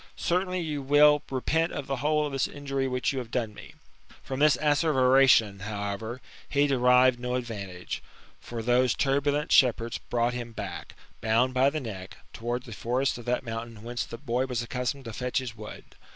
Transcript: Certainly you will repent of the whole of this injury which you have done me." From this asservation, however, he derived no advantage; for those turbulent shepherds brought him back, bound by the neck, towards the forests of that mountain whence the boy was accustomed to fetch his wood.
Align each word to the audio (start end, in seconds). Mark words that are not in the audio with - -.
Certainly 0.17 0.61
you 0.61 0.81
will 0.81 1.21
repent 1.29 1.73
of 1.73 1.85
the 1.85 1.97
whole 1.97 2.25
of 2.25 2.31
this 2.31 2.47
injury 2.47 2.87
which 2.87 3.13
you 3.13 3.19
have 3.19 3.29
done 3.29 3.53
me." 3.53 3.75
From 4.23 4.39
this 4.39 4.57
asservation, 4.57 5.59
however, 5.59 6.21
he 6.49 6.65
derived 6.65 7.19
no 7.19 7.35
advantage; 7.35 8.01
for 8.39 8.63
those 8.63 8.95
turbulent 8.95 9.51
shepherds 9.51 9.99
brought 9.99 10.33
him 10.33 10.53
back, 10.53 10.95
bound 11.21 11.53
by 11.53 11.69
the 11.69 11.79
neck, 11.79 12.17
towards 12.33 12.65
the 12.65 12.73
forests 12.73 13.19
of 13.19 13.25
that 13.25 13.43
mountain 13.45 13.83
whence 13.83 14.03
the 14.03 14.17
boy 14.17 14.47
was 14.47 14.63
accustomed 14.63 15.05
to 15.05 15.13
fetch 15.13 15.37
his 15.37 15.55
wood. 15.55 15.83